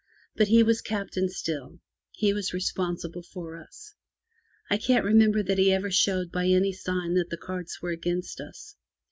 But 0.35 0.47
he 0.47 0.63
was 0.63 0.81
Captain 0.81 1.29
still; 1.29 1.79
he 2.09 2.33
was 2.33 2.53
responsible 2.55 3.21
for 3.21 3.55
us. 3.55 3.93
I 4.67 4.77
can't 4.77 5.05
remember 5.05 5.43
that 5.43 5.59
he 5.59 5.71
ever 5.71 5.91
showed 5.91 6.31
by 6.31 6.47
any 6.47 6.73
sign 6.73 7.13
that 7.13 7.29
the 7.29 7.37
cards 7.37 7.83
were 7.83 7.91
against 7.91 8.39
us. 8.41 8.77